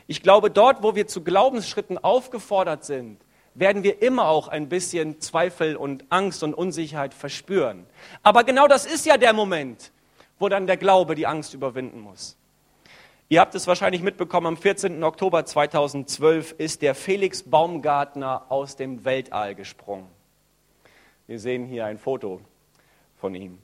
[0.07, 3.21] Ich glaube, dort, wo wir zu Glaubensschritten aufgefordert sind,
[3.55, 7.85] werden wir immer auch ein bisschen Zweifel und Angst und Unsicherheit verspüren.
[8.23, 9.93] Aber genau das ist ja der Moment,
[10.39, 12.39] wo dann der Glaube die Angst überwinden muss.
[13.29, 15.05] Ihr habt es wahrscheinlich mitbekommen, am 14.
[15.05, 20.09] Oktober 2012 ist der Felix Baumgartner aus dem Weltall gesprungen.
[21.27, 22.41] Wir sehen hier ein Foto
[23.19, 23.59] von ihm.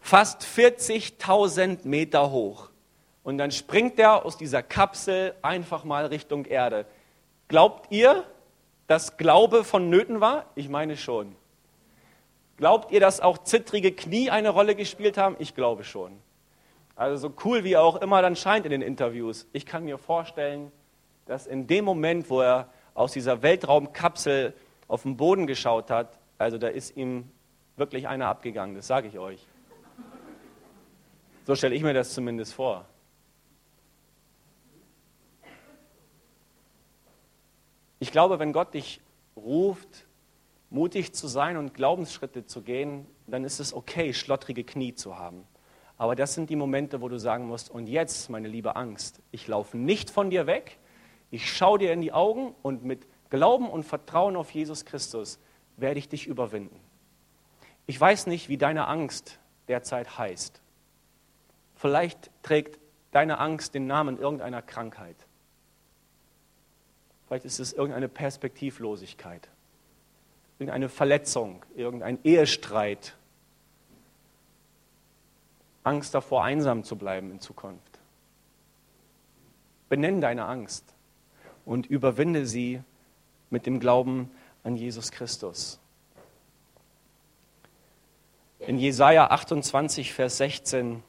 [0.00, 2.70] Fast 40.000 Meter hoch.
[3.22, 6.86] Und dann springt er aus dieser Kapsel einfach mal Richtung Erde.
[7.48, 8.24] Glaubt ihr,
[8.86, 10.46] dass Glaube vonnöten war?
[10.54, 11.36] Ich meine schon.
[12.56, 15.36] Glaubt ihr, dass auch zittrige Knie eine Rolle gespielt haben?
[15.38, 16.18] Ich glaube schon.
[16.96, 19.46] Also so cool wie er auch immer dann scheint in den Interviews.
[19.52, 20.72] Ich kann mir vorstellen,
[21.26, 24.54] dass in dem Moment, wo er aus dieser Weltraumkapsel
[24.88, 27.30] auf den Boden geschaut hat, also da ist ihm
[27.76, 29.46] wirklich einer abgegangen, das sage ich euch.
[31.46, 32.86] So stelle ich mir das zumindest vor.
[37.98, 39.00] Ich glaube, wenn Gott dich
[39.36, 40.06] ruft,
[40.70, 45.44] mutig zu sein und Glaubensschritte zu gehen, dann ist es okay, schlottrige Knie zu haben.
[45.98, 49.46] Aber das sind die Momente, wo du sagen musst, und jetzt, meine liebe Angst, ich
[49.48, 50.78] laufe nicht von dir weg,
[51.30, 55.38] ich schaue dir in die Augen und mit Glauben und Vertrauen auf Jesus Christus
[55.76, 56.80] werde ich dich überwinden.
[57.86, 60.59] Ich weiß nicht, wie deine Angst derzeit heißt.
[61.80, 62.78] Vielleicht trägt
[63.10, 65.16] deine Angst den Namen irgendeiner Krankheit.
[67.26, 69.48] Vielleicht ist es irgendeine Perspektivlosigkeit,
[70.58, 73.16] irgendeine Verletzung, irgendein Ehestreit,
[75.82, 77.98] Angst davor, einsam zu bleiben in Zukunft.
[79.88, 80.84] Benenn deine Angst
[81.64, 82.82] und überwinde sie
[83.48, 84.30] mit dem Glauben
[84.64, 85.80] an Jesus Christus.
[88.58, 91.02] In Jesaja 28, Vers 16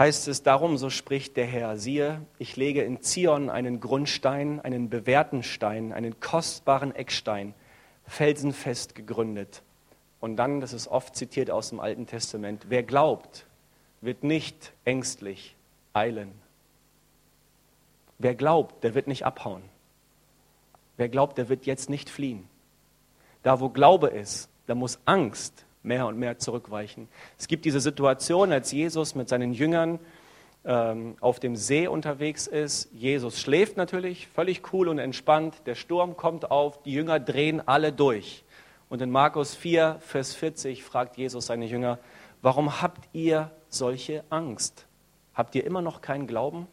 [0.00, 4.88] heißt es darum, so spricht der Herr, siehe, ich lege in Zion einen Grundstein, einen
[4.88, 7.52] bewährten Stein, einen kostbaren Eckstein,
[8.06, 9.62] felsenfest gegründet.
[10.18, 13.44] Und dann, das ist oft zitiert aus dem Alten Testament, wer glaubt,
[14.00, 15.54] wird nicht ängstlich
[15.92, 16.32] eilen.
[18.18, 19.62] Wer glaubt, der wird nicht abhauen.
[20.96, 22.48] Wer glaubt, der wird jetzt nicht fliehen.
[23.42, 27.08] Da, wo Glaube ist, da muss Angst mehr und mehr zurückweichen.
[27.38, 29.98] Es gibt diese Situation, als Jesus mit seinen Jüngern
[30.64, 32.90] ähm, auf dem See unterwegs ist.
[32.92, 35.62] Jesus schläft natürlich, völlig cool und entspannt.
[35.66, 38.44] Der Sturm kommt auf, die Jünger drehen alle durch.
[38.88, 41.98] Und in Markus 4, Vers 40 fragt Jesus seine Jünger,
[42.42, 44.86] warum habt ihr solche Angst?
[45.32, 46.66] Habt ihr immer noch keinen Glauben?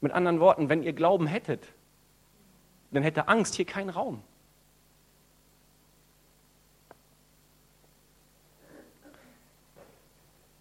[0.00, 1.66] Mit anderen Worten, wenn ihr Glauben hättet,
[2.92, 4.22] dann hätte Angst hier keinen Raum.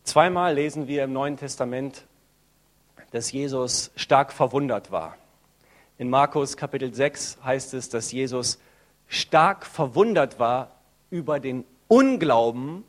[0.04, 2.06] Zweimal lesen wir im Neuen Testament,
[3.12, 5.18] dass Jesus stark verwundert war.
[5.98, 8.60] In Markus Kapitel 6 heißt es, dass Jesus
[9.08, 10.72] stark verwundert war
[11.10, 12.84] über den Unglauben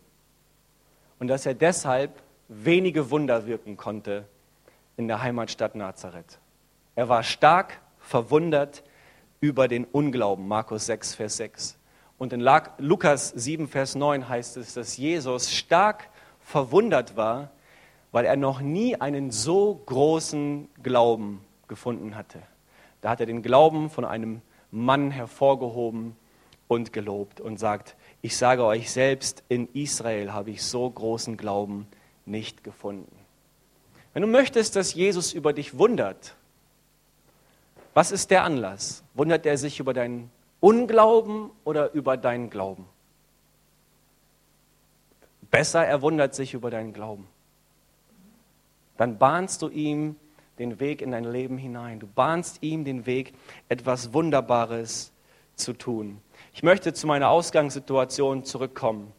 [1.20, 4.27] und dass er deshalb wenige Wunder wirken konnte
[4.96, 6.38] in der Heimatstadt Nazareth.
[6.96, 8.83] Er war stark verwundert
[9.40, 11.77] über den Unglauben, Markus 6, Vers 6.
[12.18, 12.40] Und in
[12.79, 16.09] Lukas 7, Vers 9 heißt es, dass Jesus stark
[16.45, 17.51] verwundert war,
[18.13, 22.41] weil er noch nie einen so großen Glauben gefunden hatte.
[23.01, 26.17] Da hat er den Glauben von einem Mann hervorgehoben
[26.69, 31.87] und gelobt und sagt, ich sage euch selbst, in Israel habe ich so großen Glauben
[32.25, 33.15] nicht gefunden.
[34.13, 36.37] Wenn du möchtest, dass Jesus über dich wundert,
[37.95, 39.03] was ist der Anlass?
[39.15, 40.31] Wundert er sich über deinen
[40.61, 42.87] Unglauben oder über deinen Glauben?
[45.55, 47.29] Besser, er wundert sich über deinen Glauben.
[48.97, 50.17] Dann bahnst du ihm
[50.59, 52.01] den Weg in dein Leben hinein.
[52.01, 53.35] Du bahnst ihm den Weg,
[53.69, 55.12] etwas Wunderbares
[55.55, 56.21] zu tun.
[56.55, 59.12] Ich möchte zu meiner Ausgangssituation zurückkommen.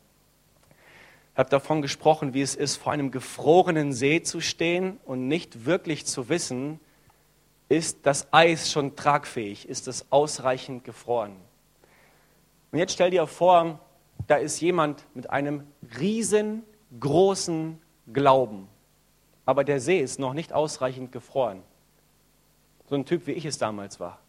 [1.32, 5.66] Ich habe davon gesprochen, wie es ist, vor einem gefrorenen See zu stehen und nicht
[5.66, 6.82] wirklich zu wissen,
[7.70, 11.38] ist das Eis schon tragfähig, ist es ausreichend gefroren.
[12.74, 13.80] Und jetzt stell dir vor,
[14.28, 15.68] da ist jemand mit einem
[16.00, 17.80] riesengroßen
[18.12, 18.68] Glauben,
[19.46, 21.62] aber der See ist noch nicht ausreichend gefroren.
[22.88, 24.20] So ein Typ, wie ich es damals war.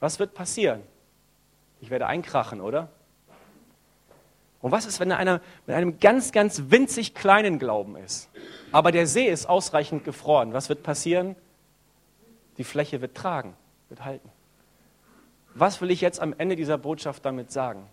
[0.00, 0.82] Was wird passieren?
[1.80, 2.88] Ich werde einkrachen, oder?
[4.60, 8.30] Und was ist, wenn einer mit einem ganz, ganz winzig kleinen Glauben ist?
[8.72, 10.54] Aber der See ist ausreichend gefroren.
[10.54, 11.36] Was wird passieren?
[12.56, 13.54] Die Fläche wird tragen,
[13.88, 14.30] wird halten.
[15.54, 17.86] Was will ich jetzt am Ende dieser Botschaft damit sagen?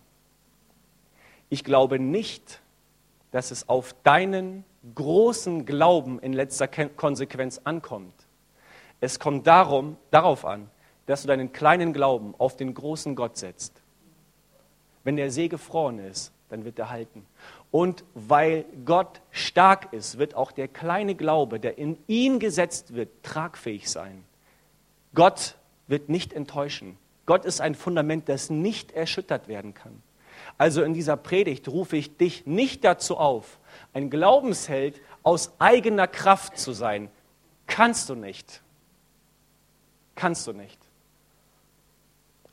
[1.51, 2.61] Ich glaube nicht,
[3.31, 4.63] dass es auf deinen
[4.95, 8.13] großen Glauben in letzter Konsequenz ankommt.
[9.01, 10.69] Es kommt darum, darauf an,
[11.07, 13.73] dass du deinen kleinen Glauben auf den großen Gott setzt.
[15.03, 17.25] Wenn der See gefroren ist, dann wird er halten.
[17.69, 23.09] Und weil Gott stark ist, wird auch der kleine Glaube, der in ihn gesetzt wird,
[23.23, 24.23] tragfähig sein.
[25.13, 26.97] Gott wird nicht enttäuschen.
[27.25, 30.01] Gott ist ein Fundament, das nicht erschüttert werden kann.
[30.61, 33.57] Also in dieser Predigt rufe ich dich nicht dazu auf,
[33.93, 37.09] ein Glaubensheld aus eigener Kraft zu sein.
[37.65, 38.61] Kannst du nicht.
[40.13, 40.77] Kannst du nicht.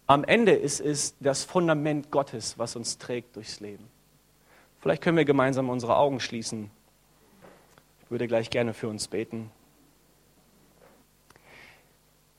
[0.06, 3.86] Am Ende ist es das Fundament Gottes, was uns trägt durchs Leben.
[4.80, 6.70] Vielleicht können wir gemeinsam unsere Augen schließen.
[8.04, 9.50] Ich würde gleich gerne für uns beten.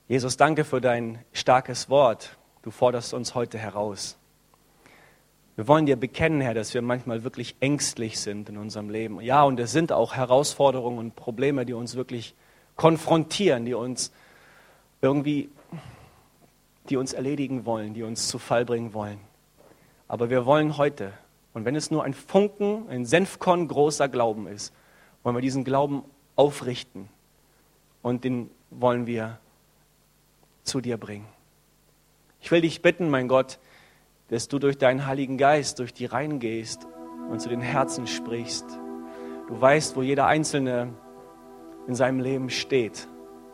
[0.08, 2.40] Jesus, danke für dein starkes Wort.
[2.64, 4.19] Du forderst uns heute heraus.
[5.60, 9.20] Wir wollen dir bekennen, Herr, dass wir manchmal wirklich ängstlich sind in unserem Leben.
[9.20, 12.34] Ja, und es sind auch Herausforderungen und Probleme, die uns wirklich
[12.78, 14.14] konfrontieren, die uns
[15.02, 15.50] irgendwie
[16.88, 19.20] die uns erledigen wollen, die uns zu Fall bringen wollen.
[20.08, 21.12] Aber wir wollen heute,
[21.54, 24.74] und wenn es nur ein Funken, ein Senfkorn großer Glauben ist,
[25.24, 26.04] wollen wir diesen Glauben
[26.38, 27.10] aufrichten
[28.02, 29.40] und den wollen wir
[30.64, 31.28] zu dir bringen.
[32.40, 33.60] Ich will dich bitten, mein Gott,
[34.30, 36.88] dass du durch deinen Heiligen Geist durch die Reihen gehst
[37.30, 38.66] und zu den Herzen sprichst.
[39.48, 40.94] Du weißt, wo jeder Einzelne
[41.88, 43.08] in seinem Leben steht,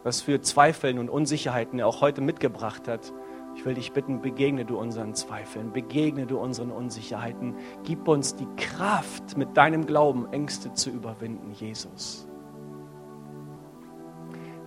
[0.04, 3.14] was für Zweifeln und Unsicherheiten er auch heute mitgebracht hat.
[3.56, 7.56] Ich will dich bitten, begegne du unseren Zweifeln, begegne du unseren Unsicherheiten.
[7.84, 12.28] Gib uns die Kraft, mit deinem Glauben Ängste zu überwinden, Jesus.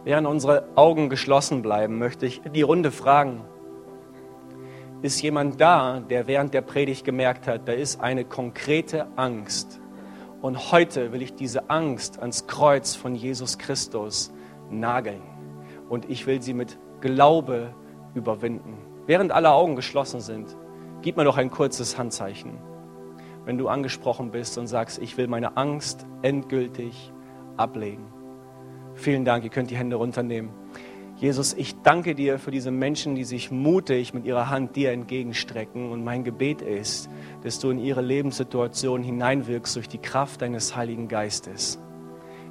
[0.05, 3.43] Während unsere Augen geschlossen bleiben, möchte ich die Runde fragen.
[5.01, 9.81] Ist jemand da, der während der Predigt gemerkt hat, da ist eine konkrete Angst.
[10.41, 14.33] Und heute will ich diese Angst ans Kreuz von Jesus Christus
[14.71, 15.23] nageln.
[15.89, 17.75] Und ich will sie mit Glaube
[18.15, 18.79] überwinden.
[19.07, 20.57] Während alle Augen geschlossen sind,
[21.03, 22.59] gib mir noch ein kurzes Handzeichen.
[23.45, 27.13] Wenn du angesprochen bist und sagst, ich will meine Angst endgültig
[27.57, 28.13] ablegen.
[28.95, 30.51] Vielen Dank, ihr könnt die Hände runternehmen.
[31.21, 35.91] Jesus, ich danke dir für diese Menschen, die sich mutig mit ihrer Hand dir entgegenstrecken.
[35.91, 37.11] Und mein Gebet ist,
[37.43, 41.81] dass du in ihre Lebenssituation hineinwirkst durch die Kraft deines Heiligen Geistes.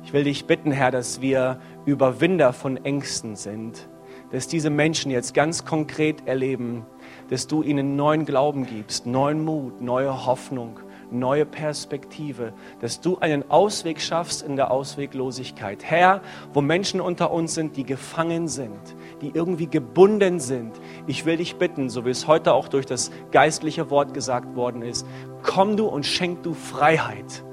[0.03, 3.88] Ich will dich bitten, Herr, dass wir Überwinder von Ängsten sind
[4.32, 6.86] dass diese Menschen jetzt ganz konkret erleben,
[7.30, 10.80] dass du ihnen neuen Glauben gibst, neuen Mut, neue Hoffnung,
[11.12, 15.84] neue Perspektive, dass du einen Ausweg schaffst in der Ausweglosigkeit.
[15.84, 16.21] Herr,
[16.54, 18.79] wo Menschen unter uns sind, die gefangen sind,
[19.21, 20.73] die irgendwie gebunden sind,
[21.08, 24.81] ich will dich bitten, so wie es heute auch durch das geistliche Wort gesagt worden
[24.81, 25.06] ist,
[25.44, 27.44] komm du und schenk du Freiheit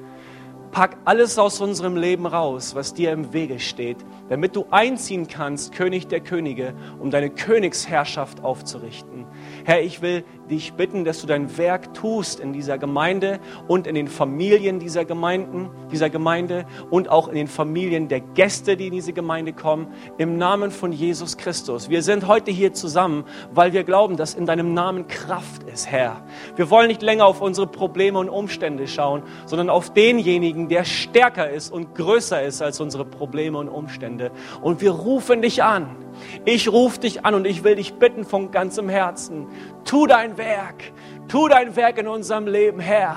[0.74, 3.96] pack alles aus unserem Leben raus, was dir im Wege steht,
[4.28, 9.26] damit du einziehen kannst, König der Könige, um deine Königsherrschaft aufzurichten.
[9.64, 13.94] Herr, ich will dich bitten, dass du dein Werk tust in dieser Gemeinde und in
[13.94, 18.92] den Familien dieser Gemeinden, dieser Gemeinde und auch in den Familien der Gäste, die in
[18.92, 21.88] diese Gemeinde kommen, im Namen von Jesus Christus.
[21.88, 26.22] Wir sind heute hier zusammen, weil wir glauben, dass in deinem Namen Kraft ist, Herr.
[26.56, 31.48] Wir wollen nicht länger auf unsere Probleme und Umstände schauen, sondern auf denjenigen, der stärker
[31.48, 34.23] ist und größer ist als unsere Probleme und Umstände.
[34.62, 35.96] Und wir rufen dich an.
[36.44, 39.48] Ich rufe dich an und ich will dich bitten von ganzem Herzen.
[39.84, 40.92] Tu dein Werk.
[41.28, 43.16] Tu dein Werk in unserem Leben, Herr.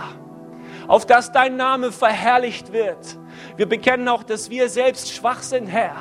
[0.87, 3.17] Auf dass dein Name verherrlicht wird.
[3.55, 5.95] Wir bekennen auch, dass wir selbst schwach sind, Herr.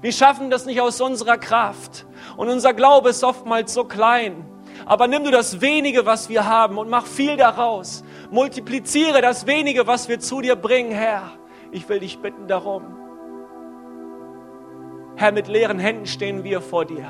[0.00, 2.06] Wir schaffen das nicht aus unserer Kraft.
[2.36, 4.46] Und unser Glaube ist oftmals so klein.
[4.86, 8.02] Aber nimm du das wenige, was wir haben und mach viel daraus.
[8.30, 11.32] Multipliziere das wenige, was wir zu dir bringen, Herr.
[11.70, 12.99] Ich will dich bitten darum.
[15.20, 17.06] Herr, mit leeren Händen stehen wir vor dir.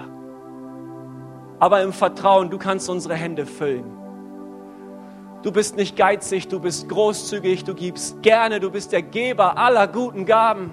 [1.61, 3.85] Aber im Vertrauen, du kannst unsere Hände füllen.
[5.45, 9.87] Du bist nicht geizig, du bist großzügig, du gibst gerne, du bist der Geber aller
[9.87, 10.73] guten Gaben.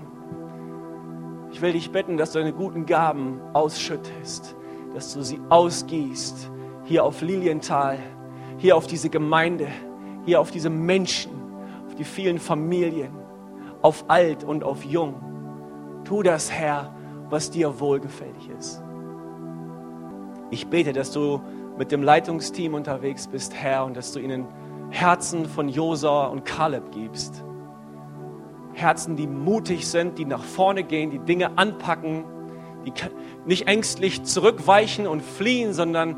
[1.52, 4.56] Ich will dich bitten, dass du deine guten Gaben ausschüttest,
[4.96, 6.50] dass du sie ausgießt,
[6.86, 8.00] hier auf Lilienthal,
[8.58, 9.68] hier auf diese Gemeinde,
[10.26, 11.34] hier auf diese Menschen,
[11.86, 13.12] auf die vielen Familien,
[13.84, 16.02] auf alt und auf jung.
[16.04, 16.97] Tu das, Herr,
[17.30, 18.82] was dir wohlgefällig ist.
[20.50, 21.42] Ich bete, dass du
[21.78, 24.48] mit dem Leitungsteam unterwegs bist, Herr, und dass du ihnen
[24.90, 27.44] Herzen von Josua und Kaleb gibst.
[28.74, 32.24] Herzen, die mutig sind, die nach vorne gehen, die Dinge anpacken,
[32.86, 32.94] die
[33.46, 36.16] nicht ängstlich zurückweichen und fliehen, sondern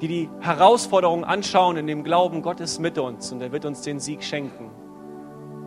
[0.00, 3.80] die die Herausforderungen anschauen in dem Glauben, Gott ist mit uns und er wird uns
[3.80, 4.70] den Sieg schenken.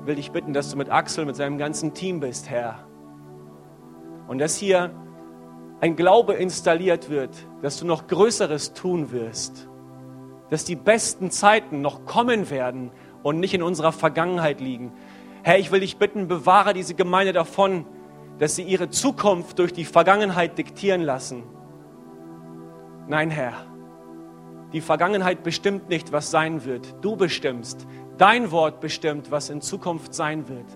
[0.02, 2.89] Ich will dich bitten, dass du mit Axel, mit seinem ganzen Team bist, Herr
[4.30, 4.92] und dass hier
[5.82, 7.32] ein Glaube installiert wird,
[7.64, 9.68] dass du noch Größeres tun wirst,
[10.52, 12.92] dass die besten Zeiten noch kommen werden
[13.24, 14.94] und nicht in unserer Vergangenheit liegen.
[15.42, 17.86] Herr, ich will dich bitten, bewahre diese Gemeinde davon,
[18.38, 21.44] dass sie ihre Zukunft durch die Vergangenheit diktieren lassen.
[23.08, 23.66] Nein, Herr,
[24.74, 27.04] die Vergangenheit bestimmt nicht, was sein wird.
[27.04, 27.88] Du bestimmst.
[28.20, 30.68] Dein Wort bestimmt, was in Zukunft sein wird.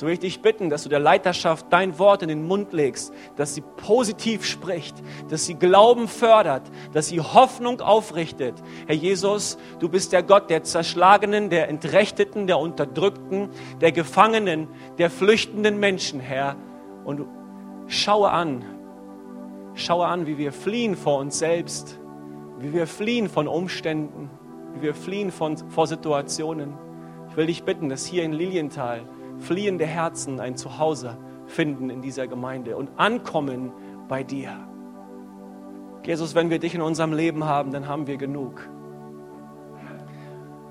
[0.00, 3.12] So will ich dich bitten, dass du der Leiterschaft dein Wort in den Mund legst,
[3.36, 4.94] dass sie positiv spricht,
[5.28, 6.62] dass sie Glauben fördert,
[6.94, 8.54] dass sie Hoffnung aufrichtet.
[8.86, 13.50] Herr Jesus, du bist der Gott der Zerschlagenen, der Entrechteten, der Unterdrückten,
[13.82, 16.56] der Gefangenen, der flüchtenden Menschen, Herr.
[17.04, 17.26] Und
[17.86, 18.64] schaue an,
[19.74, 22.00] schaue an, wie wir fliehen vor uns selbst,
[22.58, 24.30] wie wir fliehen von Umständen,
[24.72, 26.72] wie wir fliehen von, vor Situationen.
[27.28, 29.02] Ich will dich bitten, dass hier in Lilienthal
[29.40, 33.72] fliehende Herzen ein Zuhause finden in dieser Gemeinde und ankommen
[34.08, 34.52] bei dir.
[36.04, 38.68] Jesus, wenn wir dich in unserem Leben haben, dann haben wir genug.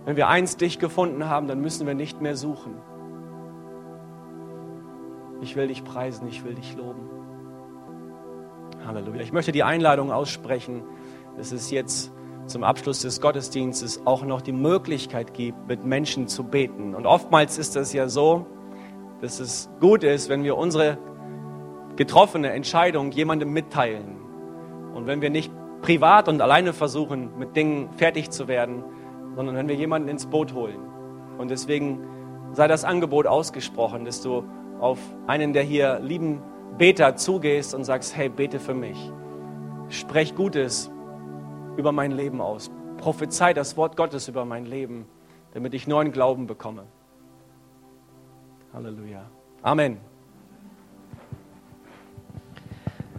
[0.06, 2.76] Wenn wir einst dich gefunden haben, dann müssen wir nicht mehr suchen.
[5.42, 7.10] Ich will dich preisen, ich will dich loben.
[8.86, 9.22] Halleluja.
[9.22, 10.84] Ich möchte die Einladung aussprechen,
[11.38, 12.12] dass es jetzt
[12.48, 16.96] zum Abschluss des Gottesdienstes auch noch die Möglichkeit gibt, mit Menschen zu beten.
[16.96, 18.48] Und oftmals ist das ja so,
[19.22, 20.98] dass es gut ist, wenn wir unsere
[21.96, 24.18] getroffene Entscheidung jemandem mitteilen.
[24.94, 25.52] Und wenn wir nicht
[25.82, 28.84] privat und alleine versuchen, mit Dingen fertig zu werden,
[29.36, 30.80] sondern wenn wir jemanden ins Boot holen.
[31.38, 32.00] Und deswegen
[32.54, 34.44] sei das Angebot ausgesprochen, dass du
[34.80, 36.42] auf einen der hier lieben
[36.78, 39.12] Beter zugehst und sagst, hey, bete für mich.
[39.90, 40.92] Sprech Gutes
[41.78, 42.72] über mein Leben aus.
[42.98, 45.06] Prophezei das Wort Gottes über mein Leben,
[45.54, 46.84] damit ich neuen Glauben bekomme.
[48.74, 49.26] Halleluja.
[49.64, 49.98] Amen.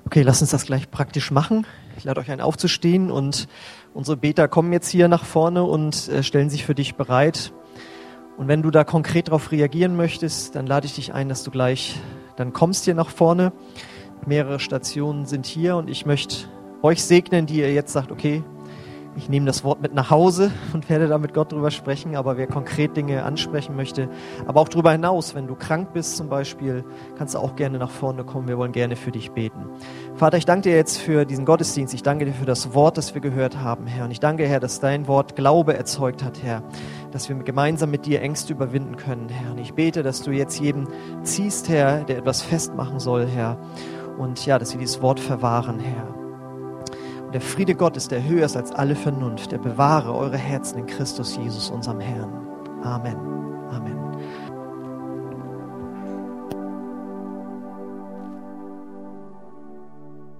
[0.06, 1.66] Okay, lasst uns das gleich praktisch machen.
[1.96, 3.48] Ich lade euch ein, aufzustehen und
[3.94, 7.52] unsere Beter kommen jetzt hier nach vorne und äh, stellen sich für dich bereit.
[8.36, 11.50] Und wenn du da konkret darauf reagieren möchtest, dann lade ich dich ein, dass du
[11.50, 12.00] gleich
[12.36, 13.52] dann kommst hier nach vorne.
[14.26, 16.48] Mehrere Stationen sind hier und ich möchte
[16.82, 18.42] euch segnen, die ihr jetzt sagt, okay,
[19.16, 22.14] ich nehme das Wort mit nach Hause und werde da mit Gott drüber sprechen.
[22.16, 24.08] Aber wer konkret Dinge ansprechen möchte,
[24.46, 26.84] aber auch darüber hinaus, wenn du krank bist zum Beispiel,
[27.18, 28.48] kannst du auch gerne nach vorne kommen.
[28.48, 29.66] Wir wollen gerne für dich beten.
[30.14, 31.92] Vater, ich danke dir jetzt für diesen Gottesdienst.
[31.92, 34.04] Ich danke dir für das Wort, das wir gehört haben, Herr.
[34.04, 36.62] Und ich danke, Herr, dass dein Wort Glaube erzeugt hat, Herr.
[37.10, 39.52] Dass wir gemeinsam mit dir Ängste überwinden können, Herr.
[39.52, 40.86] Und ich bete, dass du jetzt jeden
[41.22, 43.58] ziehst, Herr, der etwas festmachen soll, Herr.
[44.18, 46.19] Und ja, dass wir dieses Wort verwahren, Herr.
[47.32, 51.36] Der Friede Gottes, der höher ist als alle Vernunft, der bewahre eure Herzen in Christus
[51.36, 52.48] Jesus, unserem Herrn.
[52.82, 53.49] Amen.